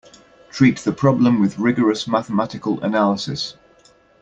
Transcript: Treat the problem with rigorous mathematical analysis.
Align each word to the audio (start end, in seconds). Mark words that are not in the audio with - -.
Treat 0.49 0.79
the 0.79 0.91
problem 0.93 1.39
with 1.39 1.59
rigorous 1.59 2.07
mathematical 2.07 2.81
analysis. 2.83 3.53